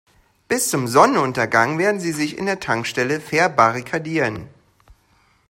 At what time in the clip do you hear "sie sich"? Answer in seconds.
1.99-2.35